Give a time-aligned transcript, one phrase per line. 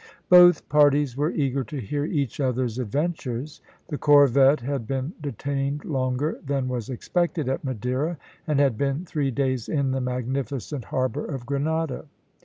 [0.29, 3.61] Both parties were eager to hear each other's adventures.
[3.89, 8.17] The corvette had been detained longer than was expected at Madeira,
[8.47, 12.05] and had been three days in the magnificent harbour of Grenada.